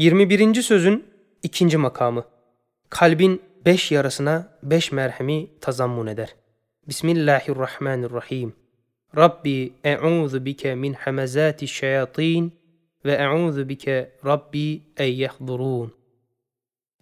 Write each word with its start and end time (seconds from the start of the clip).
21. 0.00 0.62
sözün 0.62 1.04
ikinci 1.42 1.76
makamı. 1.76 2.24
Kalbin 2.90 3.42
beş 3.66 3.92
yarasına 3.92 4.58
beş 4.62 4.92
merhemi 4.92 5.60
tazammun 5.60 6.06
eder. 6.06 6.34
Bismillahirrahmanirrahim. 6.88 8.52
Rabbi 9.16 9.72
e'udhu 9.84 10.44
bike 10.44 10.74
min 10.74 10.92
hamazati 10.92 11.68
şeyatin 11.68 12.54
ve 13.04 13.12
e'udhu 13.12 13.68
bike 13.68 14.12
Rabbi 14.26 14.82
ey 14.96 15.16
yahdurun. 15.16 15.94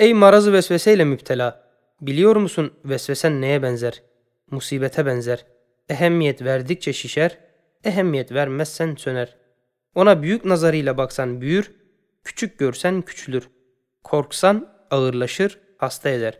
Ey 0.00 0.14
marazı 0.14 0.52
vesveseyle 0.52 1.04
müptela! 1.04 1.64
Biliyor 2.00 2.36
musun 2.36 2.72
vesvesen 2.84 3.40
neye 3.40 3.62
benzer? 3.62 4.02
Musibete 4.50 5.06
benzer. 5.06 5.46
Ehemmiyet 5.88 6.44
verdikçe 6.44 6.92
şişer, 6.92 7.38
ehemmiyet 7.84 8.32
vermezsen 8.32 8.94
söner. 8.94 9.36
Ona 9.94 10.22
büyük 10.22 10.44
nazarıyla 10.44 10.96
baksan 10.96 11.40
büyür, 11.40 11.78
küçük 12.24 12.58
görsen 12.58 13.02
küçülür. 13.02 13.50
Korksan 14.04 14.68
ağırlaşır, 14.90 15.58
hasta 15.76 16.08
eder. 16.08 16.38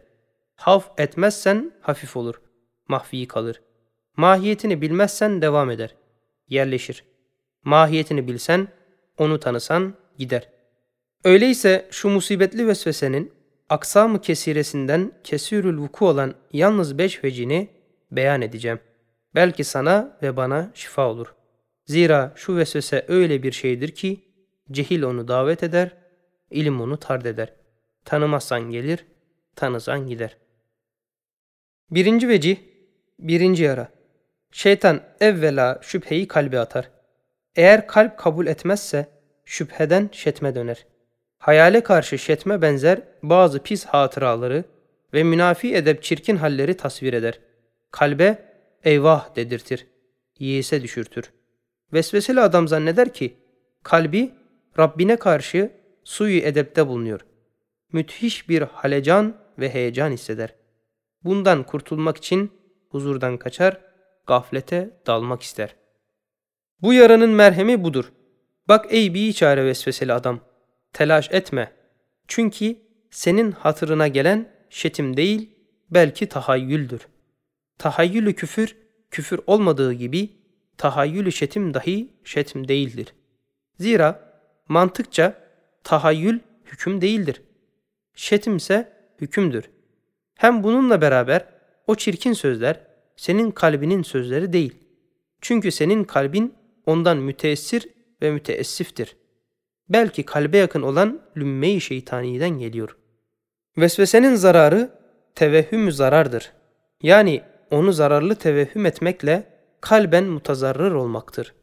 Havf 0.56 0.90
etmezsen 0.98 1.72
hafif 1.80 2.16
olur, 2.16 2.40
mahfi 2.88 3.28
kalır. 3.28 3.62
Mahiyetini 4.16 4.80
bilmezsen 4.82 5.42
devam 5.42 5.70
eder, 5.70 5.94
yerleşir. 6.48 7.04
Mahiyetini 7.64 8.28
bilsen, 8.28 8.68
onu 9.18 9.40
tanısan 9.40 9.94
gider. 10.18 10.48
Öyleyse 11.24 11.88
şu 11.90 12.08
musibetli 12.08 12.66
vesvesenin 12.66 13.32
aksam-ı 13.68 14.20
kesiresinden 14.20 15.12
kesirül 15.24 15.78
vuku 15.78 16.06
olan 16.06 16.34
yalnız 16.52 16.98
beş 16.98 17.24
vecini 17.24 17.68
beyan 18.10 18.42
edeceğim. 18.42 18.80
Belki 19.34 19.64
sana 19.64 20.18
ve 20.22 20.36
bana 20.36 20.70
şifa 20.74 21.08
olur. 21.08 21.34
Zira 21.86 22.32
şu 22.36 22.56
vesvese 22.56 23.04
öyle 23.08 23.42
bir 23.42 23.52
şeydir 23.52 23.88
ki 23.88 24.27
cehil 24.72 25.02
onu 25.02 25.28
davet 25.28 25.62
eder, 25.62 25.96
ilim 26.50 26.80
onu 26.80 26.96
tard 26.96 27.24
eder. 27.24 27.52
Tanımazsan 28.04 28.70
gelir, 28.70 29.06
tanısan 29.56 30.06
gider. 30.06 30.36
Birinci 31.90 32.28
vecih, 32.28 32.56
birinci 33.18 33.62
yara. 33.62 33.88
Şeytan 34.50 35.00
evvela 35.20 35.78
şüpheyi 35.82 36.28
kalbe 36.28 36.58
atar. 36.58 36.90
Eğer 37.56 37.86
kalp 37.86 38.18
kabul 38.18 38.46
etmezse 38.46 39.06
şüpheden 39.44 40.08
şetme 40.12 40.54
döner. 40.54 40.86
Hayale 41.38 41.82
karşı 41.82 42.18
şetme 42.18 42.62
benzer 42.62 43.02
bazı 43.22 43.62
pis 43.62 43.84
hatıraları 43.84 44.64
ve 45.14 45.22
münafi 45.22 45.74
edep 45.74 46.02
çirkin 46.02 46.36
halleri 46.36 46.76
tasvir 46.76 47.12
eder. 47.12 47.40
Kalbe 47.90 48.38
eyvah 48.84 49.36
dedirtir. 49.36 49.86
Yiğise 50.38 50.82
düşürtür. 50.82 51.32
Vesveseli 51.92 52.40
adam 52.40 52.68
zanneder 52.68 53.12
ki 53.12 53.36
kalbi 53.82 54.30
Rabbine 54.78 55.16
karşı 55.16 55.72
suyu 56.04 56.40
edepte 56.40 56.86
bulunuyor. 56.86 57.20
Müthiş 57.92 58.48
bir 58.48 58.62
halecan 58.62 59.36
ve 59.58 59.74
heyecan 59.74 60.10
hisseder. 60.10 60.54
Bundan 61.24 61.62
kurtulmak 61.62 62.16
için 62.16 62.52
huzurdan 62.88 63.36
kaçar, 63.36 63.80
gaflete 64.26 64.90
dalmak 65.06 65.42
ister. 65.42 65.76
Bu 66.82 66.92
yaranın 66.92 67.30
merhemi 67.30 67.84
budur. 67.84 68.12
Bak 68.68 68.86
ey 68.90 69.14
bir 69.14 69.32
çare 69.32 69.64
vesveseli 69.64 70.12
adam, 70.12 70.40
telaş 70.92 71.30
etme. 71.30 71.72
Çünkü 72.28 72.76
senin 73.10 73.52
hatırına 73.52 74.08
gelen 74.08 74.48
şetim 74.70 75.16
değil, 75.16 75.50
belki 75.90 76.26
tahayyüldür. 76.26 77.08
Tahayyülü 77.78 78.34
küfür, 78.34 78.76
küfür 79.10 79.40
olmadığı 79.46 79.92
gibi 79.92 80.30
tahayyülü 80.76 81.32
şetim 81.32 81.74
dahi 81.74 82.08
şetim 82.24 82.68
değildir. 82.68 83.14
Zira 83.78 84.27
mantıkça 84.68 85.34
tahayyül 85.84 86.40
hüküm 86.64 87.00
değildir. 87.00 87.42
Şetimse 88.14 88.92
hükümdür. 89.20 89.70
Hem 90.34 90.62
bununla 90.62 91.00
beraber 91.00 91.44
o 91.86 91.94
çirkin 91.94 92.32
sözler 92.32 92.80
senin 93.16 93.50
kalbinin 93.50 94.02
sözleri 94.02 94.52
değil. 94.52 94.74
Çünkü 95.40 95.70
senin 95.70 96.04
kalbin 96.04 96.54
ondan 96.86 97.16
müteessir 97.16 97.88
ve 98.22 98.30
müteessiftir. 98.30 99.16
Belki 99.88 100.22
kalbe 100.22 100.58
yakın 100.58 100.82
olan 100.82 101.20
lümme-i 101.36 101.80
şeytaniden 101.80 102.58
geliyor. 102.58 102.96
Vesvesenin 103.78 104.34
zararı 104.34 104.90
tevehhüm 105.34 105.92
zarardır. 105.92 106.52
Yani 107.02 107.42
onu 107.70 107.92
zararlı 107.92 108.34
tevehhüm 108.34 108.86
etmekle 108.86 109.46
kalben 109.80 110.24
mutazarrır 110.24 110.92
olmaktır. 110.92 111.54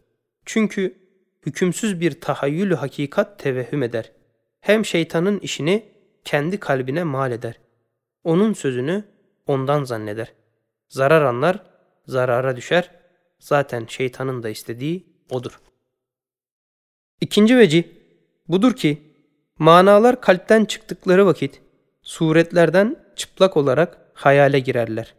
Çünkü 0.45 1.04
hükümsüz 1.45 1.99
bir 1.99 2.21
tahayyülü 2.21 2.75
hakikat 2.75 3.39
tevehhüm 3.39 3.83
eder. 3.83 4.11
Hem 4.61 4.85
şeytanın 4.85 5.39
işini 5.39 5.85
kendi 6.23 6.59
kalbine 6.59 7.03
mal 7.03 7.31
eder. 7.31 7.59
Onun 8.23 8.53
sözünü 8.53 9.03
ondan 9.47 9.83
zanneder. 9.83 10.33
Zarar 10.89 11.21
anlar, 11.21 11.63
zarara 12.07 12.55
düşer. 12.55 12.91
Zaten 13.39 13.85
şeytanın 13.85 14.43
da 14.43 14.49
istediği 14.49 15.05
odur. 15.29 15.59
İkinci 17.21 17.57
veci 17.57 18.01
budur 18.47 18.75
ki 18.75 19.01
manalar 19.59 20.21
kalpten 20.21 20.65
çıktıkları 20.65 21.25
vakit 21.25 21.61
suretlerden 22.01 22.95
çıplak 23.15 23.57
olarak 23.57 23.97
hayale 24.13 24.59
girerler. 24.59 25.15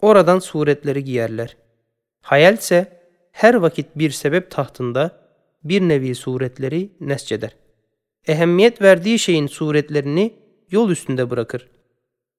Oradan 0.00 0.38
suretleri 0.38 1.04
giyerler. 1.04 1.56
Hayal 2.22 2.54
ise 2.54 3.00
her 3.32 3.54
vakit 3.54 3.86
bir 3.94 4.10
sebep 4.10 4.50
tahtında 4.50 5.23
bir 5.64 5.80
nevi 5.80 6.14
suretleri 6.14 6.90
nesceder. 7.00 7.56
Ehemmiyet 8.26 8.82
verdiği 8.82 9.18
şeyin 9.18 9.46
suretlerini 9.46 10.34
yol 10.70 10.90
üstünde 10.90 11.30
bırakır. 11.30 11.68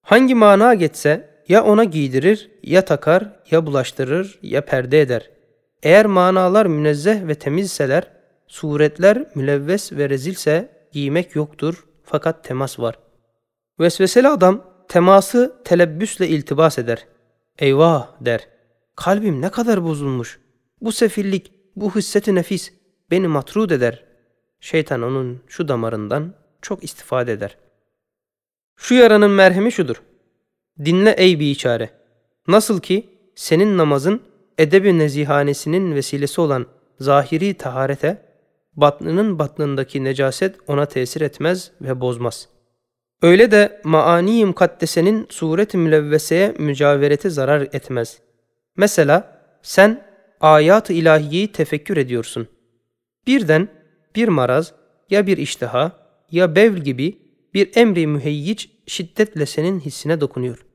Hangi 0.01 0.35
mana 0.35 0.73
geçse 0.73 1.29
ya 1.47 1.63
ona 1.63 1.83
giydirir, 1.83 2.51
ya 2.63 2.85
takar, 2.85 3.39
ya 3.51 3.65
bulaştırır, 3.65 4.39
ya 4.41 4.65
perde 4.65 5.01
eder. 5.01 5.29
Eğer 5.83 6.05
manalar 6.05 6.65
münezzeh 6.65 7.27
ve 7.27 7.35
temizseler, 7.35 8.11
suretler 8.47 9.25
mülevves 9.35 9.91
ve 9.91 10.09
rezilse 10.09 10.69
giymek 10.91 11.35
yoktur 11.35 11.85
fakat 12.03 12.43
temas 12.43 12.79
var. 12.79 12.99
Vesveseli 13.79 14.27
adam 14.27 14.63
teması 14.87 15.55
telebbüsle 15.65 16.27
iltibas 16.27 16.79
eder. 16.79 17.07
Eyvah 17.59 18.07
der. 18.21 18.47
Kalbim 18.95 19.41
ne 19.41 19.49
kadar 19.49 19.83
bozulmuş. 19.83 20.39
Bu 20.81 20.91
sefillik, 20.91 21.51
bu 21.75 21.95
hisseti 21.95 22.35
nefis 22.35 22.73
beni 23.11 23.27
matrud 23.27 23.69
eder. 23.69 24.03
Şeytan 24.59 25.01
onun 25.01 25.41
şu 25.47 25.67
damarından 25.67 26.33
çok 26.61 26.83
istifade 26.83 27.31
eder. 27.31 27.57
Şu 28.75 28.95
yaranın 28.95 29.31
merhemi 29.31 29.71
şudur. 29.71 30.01
Dinle 30.85 31.11
ey 31.11 31.39
bir 31.39 31.51
içare. 31.51 31.89
Nasıl 32.47 32.79
ki 32.79 33.09
senin 33.35 33.77
namazın 33.77 34.21
edebi 34.57 34.97
nezihanesinin 34.97 35.95
vesilesi 35.95 36.41
olan 36.41 36.65
zahiri 36.99 37.53
taharete, 37.53 38.21
batnının 38.75 39.39
batnındaki 39.39 40.03
necaset 40.03 40.55
ona 40.67 40.85
tesir 40.85 41.21
etmez 41.21 41.71
ve 41.81 42.01
bozmaz. 42.01 42.49
Öyle 43.21 43.51
de 43.51 43.81
maani 43.83 44.45
mukaddesenin 44.45 45.27
suret-i 45.29 45.77
mülevveseye 45.77 46.53
mücavereti 46.59 47.31
zarar 47.31 47.61
etmez. 47.61 48.19
Mesela 48.77 49.41
sen 49.61 50.05
ayat-ı 50.39 50.93
ilahiyeyi 50.93 51.51
tefekkür 51.51 51.97
ediyorsun. 51.97 52.47
Birden 53.27 53.67
bir 54.15 54.27
maraz 54.27 54.73
ya 55.09 55.27
bir 55.27 55.37
iştiha 55.37 55.91
ya 56.31 56.55
bevl 56.55 56.77
gibi 56.77 57.17
bir 57.53 57.71
emri 57.75 58.07
müheyyic 58.07 58.69
şiddetle 58.87 59.45
senin 59.45 59.79
hissine 59.79 60.21
dokunuyor. 60.21 60.65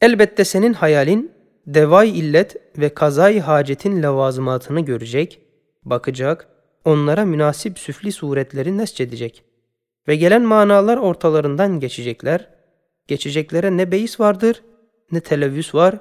Elbette 0.00 0.44
senin 0.44 0.72
hayalin 0.72 1.32
devay 1.66 2.18
illet 2.18 2.56
ve 2.78 2.88
kazay 2.88 3.40
hacetin 3.40 4.02
levazımatını 4.02 4.80
görecek, 4.80 5.40
bakacak, 5.84 6.48
onlara 6.84 7.24
münasip 7.24 7.78
süfli 7.78 8.12
suretleri 8.12 8.78
nesçedecek. 8.78 9.44
Ve 10.08 10.16
gelen 10.16 10.42
manalar 10.42 10.96
ortalarından 10.96 11.80
geçecekler. 11.80 12.48
Geçeceklere 13.08 13.76
ne 13.76 13.92
beis 13.92 14.20
vardır, 14.20 14.62
ne 15.12 15.20
televvüs 15.20 15.74
var, 15.74 15.98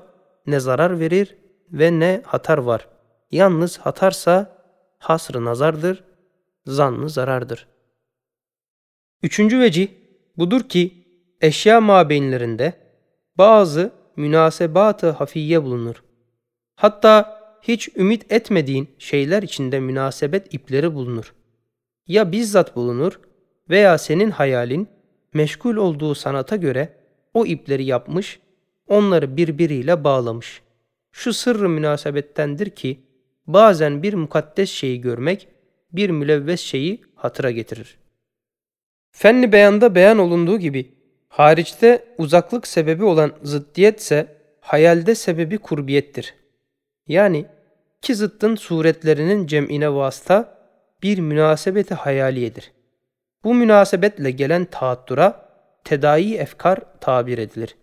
ne 0.47 0.59
zarar 0.59 0.99
verir 0.99 1.37
ve 1.71 1.99
ne 1.99 2.21
hatar 2.25 2.57
var. 2.57 2.87
Yalnız 3.31 3.77
hatarsa 3.77 4.54
hasrı 5.05 5.45
nazardır, 5.45 6.03
zannı 6.65 7.09
zarardır. 7.09 7.67
Üçüncü 9.23 9.59
vecih 9.59 9.87
budur 10.37 10.61
ki 10.61 11.05
eşya 11.41 11.81
mabeyinlerinde 11.81 12.73
bazı 13.37 13.91
münasebat-ı 14.15 15.09
hafiye 15.09 15.63
bulunur. 15.63 16.03
Hatta 16.75 17.41
hiç 17.61 17.89
ümit 17.97 18.31
etmediğin 18.31 18.89
şeyler 18.99 19.43
içinde 19.43 19.79
münasebet 19.79 20.53
ipleri 20.53 20.93
bulunur. 20.93 21.33
Ya 22.07 22.31
bizzat 22.31 22.75
bulunur 22.75 23.19
veya 23.69 23.97
senin 23.97 24.31
hayalin 24.31 24.87
meşgul 25.33 25.75
olduğu 25.75 26.15
sanata 26.15 26.55
göre 26.55 26.97
o 27.33 27.45
ipleri 27.45 27.85
yapmış, 27.85 28.39
onları 28.87 29.37
birbiriyle 29.37 30.03
bağlamış. 30.03 30.61
Şu 31.11 31.33
sırrı 31.33 31.69
münasebettendir 31.69 32.69
ki 32.69 33.04
bazen 33.47 34.03
bir 34.03 34.13
mukaddes 34.13 34.69
şeyi 34.69 35.01
görmek 35.01 35.47
bir 35.91 36.09
mülevves 36.09 36.61
şeyi 36.61 37.01
hatıra 37.15 37.51
getirir. 37.51 37.97
Fenli 39.11 39.51
beyanda 39.51 39.95
beyan 39.95 40.17
olunduğu 40.17 40.59
gibi 40.59 40.93
hariçte 41.27 42.05
uzaklık 42.17 42.67
sebebi 42.67 43.03
olan 43.03 43.33
zıddiyet 43.43 43.99
ise 43.99 44.27
hayalde 44.61 45.15
sebebi 45.15 45.57
kurbiyettir. 45.57 46.33
Yani 47.07 47.45
iki 47.97 48.15
zıttın 48.15 48.55
suretlerinin 48.55 49.47
cem'ine 49.47 49.93
vasıta 49.93 50.57
bir 51.03 51.19
münasebeti 51.19 51.93
hayaliyedir. 51.93 52.71
Bu 53.43 53.53
münasebetle 53.53 54.31
gelen 54.31 54.65
taaddura 54.65 55.49
tedai 55.83 56.35
efkar 56.35 56.79
tabir 57.01 57.37
edilir. 57.37 57.75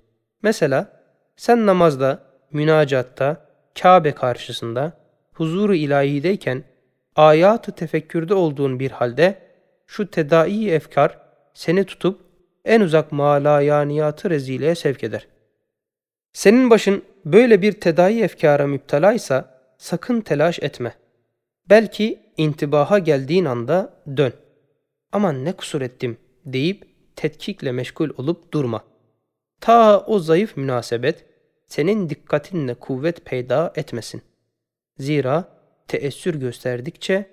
Mesela 0.43 1.03
sen 1.37 1.67
namazda, 1.67 2.23
münacatta, 2.53 3.53
Kabe 3.83 4.13
karşısında, 4.13 4.93
huzuru 5.33 5.75
ilahideyken 5.75 6.65
ayatı 7.17 7.73
tefekkürde 7.73 8.35
olduğun 8.35 8.81
bir 8.81 8.91
halde 8.91 9.39
şu 9.87 10.11
tedai 10.11 10.71
efkar 10.71 11.19
seni 11.55 11.85
tutup 11.85 12.21
en 12.65 12.81
uzak 12.81 13.13
malayaniyatı 13.13 14.31
rezileye 14.31 14.75
sevk 14.75 15.05
eder. 15.05 15.29
Senin 16.33 16.71
başın 16.71 17.03
böyle 17.25 17.63
bir 17.63 17.73
tedai 17.73 18.23
efkara 18.23 18.67
müptelaysa 18.67 19.59
sakın 19.79 20.21
telaş 20.21 20.59
etme. 20.59 20.95
Belki 21.71 22.21
intibaha 22.37 22.99
geldiğin 22.99 23.45
anda 23.45 23.95
dön. 24.17 24.33
Aman 25.13 25.45
ne 25.45 25.53
kusur 25.53 25.81
ettim 25.81 26.17
deyip 26.47 26.89
tetkikle 27.17 27.73
meşgul 27.73 28.11
olup 28.17 28.53
durma. 28.53 28.85
Ta 29.61 30.01
o 30.01 30.19
zayıf 30.19 30.57
münasebet 30.57 31.25
senin 31.67 32.11
dikkatinle 32.11 32.75
kuvvet 32.75 33.25
peyda 33.25 33.73
etmesin. 33.77 34.23
Zira 34.99 35.49
teessür 35.89 36.35
gösterdikçe, 36.35 37.31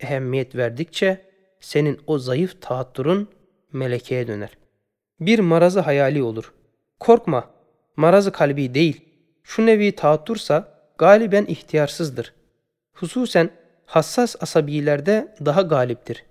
ehemmiyet 0.00 0.56
verdikçe 0.56 1.20
senin 1.60 2.00
o 2.06 2.18
zayıf 2.18 2.62
tahattürün 2.62 3.28
melekeye 3.72 4.26
döner. 4.26 4.50
Bir 5.20 5.38
marazı 5.38 5.80
hayali 5.80 6.22
olur. 6.22 6.52
Korkma, 7.00 7.50
marazı 7.96 8.32
kalbi 8.32 8.74
değil. 8.74 9.00
Şu 9.42 9.66
nevi 9.66 9.92
tahattürsa 9.92 10.78
galiben 10.98 11.46
ihtiyarsızdır. 11.46 12.34
Hususen 12.92 13.50
hassas 13.86 14.36
asabilerde 14.40 15.34
daha 15.44 15.62
galiptir. 15.62 16.24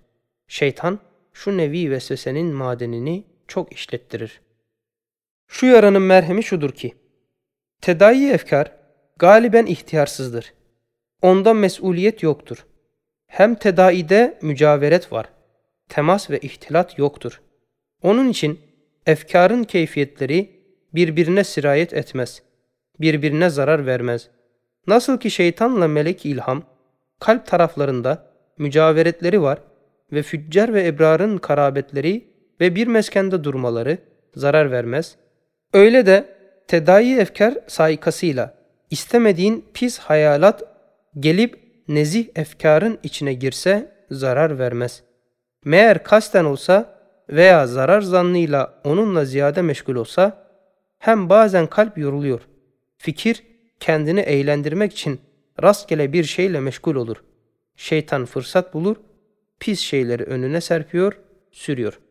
Şeytan 0.48 1.00
şu 1.34 1.58
nevi 1.58 1.92
vesvesenin 1.92 2.54
madenini 2.54 3.24
çok 3.48 3.74
işlettirir. 3.74 4.42
Şu 5.48 5.66
yaranın 5.66 6.02
merhemi 6.02 6.44
şudur 6.44 6.72
ki, 6.72 6.96
tedai 7.82 8.30
efkar 8.30 8.72
galiben 9.18 9.66
ihtiyarsızdır. 9.66 10.54
Onda 11.22 11.54
mesuliyet 11.54 12.24
yoktur. 12.24 12.66
Hem 13.28 13.56
tedaide 13.56 14.38
mücaveret 14.42 15.12
var. 15.12 15.26
Temas 15.90 16.30
ve 16.30 16.40
ihtilat 16.40 16.98
yoktur. 17.00 17.42
Onun 18.04 18.30
için 18.30 18.60
efkarın 19.06 19.64
keyfiyetleri 19.64 20.50
birbirine 20.94 21.44
sirayet 21.44 21.94
etmez. 21.94 22.42
Birbirine 23.00 23.50
zarar 23.50 23.86
vermez. 23.86 24.30
Nasıl 24.88 25.20
ki 25.20 25.32
şeytanla 25.32 25.88
melek 25.88 26.26
ilham 26.26 26.64
kalp 27.20 27.46
taraflarında 27.48 28.32
mücaveretleri 28.58 29.42
var 29.42 29.62
ve 30.12 30.24
füccar 30.24 30.74
ve 30.74 30.88
ebrarın 30.88 31.38
karabetleri 31.38 32.28
ve 32.62 32.76
bir 32.76 32.88
meskende 32.88 33.44
durmaları 33.44 33.98
zarar 34.36 34.72
vermez. 34.72 35.16
Öyle 35.74 36.06
de 36.06 36.26
tedai 36.68 37.20
efkar 37.20 37.58
saykasıyla 37.68 38.54
istemediğin 38.90 39.66
pis 39.74 40.00
hayalat 40.00 40.71
gelip 41.20 41.60
nezih 41.88 42.28
efkarın 42.36 43.00
içine 43.04 43.34
girse 43.34 43.92
zarar 44.12 44.60
vermez. 44.60 45.04
Meğer 45.66 46.04
kasten 46.04 46.46
olsa 46.46 47.00
veya 47.30 47.68
zarar 47.68 48.02
zannıyla 48.02 48.82
onunla 48.84 49.26
ziyade 49.26 49.62
meşgul 49.62 49.96
olsa 49.96 50.48
hem 51.00 51.30
bazen 51.30 51.68
kalp 51.68 51.98
yoruluyor. 51.98 52.42
Fikir 52.98 53.44
kendini 53.80 54.20
eğlendirmek 54.20 54.92
için 54.92 55.22
rastgele 55.64 56.14
bir 56.14 56.24
şeyle 56.24 56.60
meşgul 56.60 56.96
olur. 56.96 57.24
Şeytan 57.76 58.26
fırsat 58.26 58.74
bulur, 58.74 58.96
pis 59.60 59.80
şeyleri 59.80 60.24
önüne 60.24 60.62
serpiyor, 60.62 61.14
sürüyor.'' 61.52 62.11